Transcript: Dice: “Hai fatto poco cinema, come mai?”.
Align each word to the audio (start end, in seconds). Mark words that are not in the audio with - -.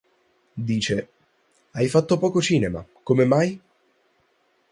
Dice: 0.69 0.97
“Hai 1.73 1.87
fatto 1.87 2.17
poco 2.17 2.41
cinema, 2.41 2.83
come 3.03 3.23
mai?”. 3.25 3.61